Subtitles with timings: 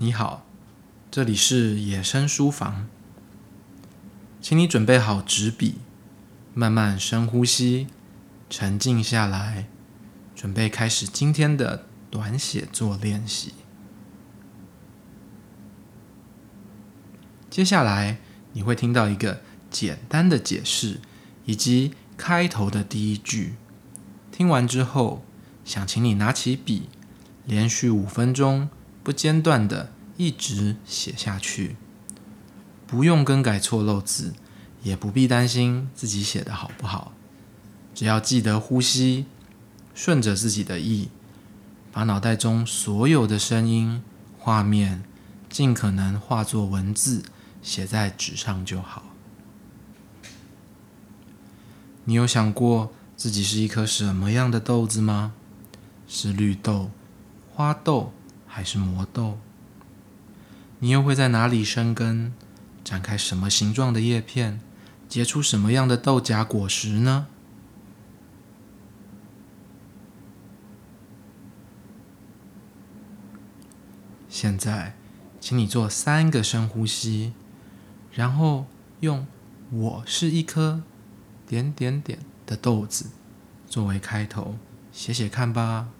[0.00, 0.46] 你好，
[1.10, 2.86] 这里是野生书房，
[4.40, 5.78] 请你准备好纸笔，
[6.54, 7.88] 慢慢深呼吸，
[8.48, 9.66] 沉静下来，
[10.36, 13.54] 准备开始今天的短写作练习。
[17.50, 18.18] 接下来
[18.52, 21.00] 你会听到一个简单的解释，
[21.44, 23.56] 以及开头的第一句。
[24.30, 25.24] 听完之后，
[25.64, 26.88] 想请你拿起笔，
[27.44, 28.70] 连续五分钟。
[29.08, 31.76] 不间断的一直写下去，
[32.86, 34.34] 不用更改错漏字，
[34.82, 37.14] 也不必担心自己写的好不好。
[37.94, 39.24] 只要记得呼吸，
[39.94, 41.08] 顺着自己的意，
[41.90, 44.02] 把脑袋中所有的声音、
[44.38, 45.02] 画面，
[45.48, 47.22] 尽可能化作文字
[47.62, 49.04] 写在纸上就好。
[52.04, 55.32] 你有想过自己是一颗什么样的豆子吗？
[56.06, 56.90] 是绿豆、
[57.54, 58.12] 花豆？
[58.58, 59.38] 还是魔豆？
[60.80, 62.32] 你又会在哪里生根，
[62.82, 64.58] 展开什么形状的叶片，
[65.08, 67.28] 结出什么样的豆荚果实呢？
[74.28, 74.96] 现在，
[75.38, 77.34] 请你做三个深呼吸，
[78.10, 78.66] 然后
[78.98, 79.24] 用
[79.70, 80.82] “我是一颗
[81.46, 83.10] 点点点的豆子”
[83.70, 84.56] 作为开头，
[84.90, 85.90] 写写看吧。